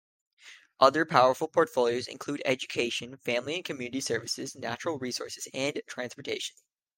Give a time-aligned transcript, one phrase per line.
[0.79, 6.55] Other powerful porfolios include Education, Family and Community Services, Natural Resources and Transportation.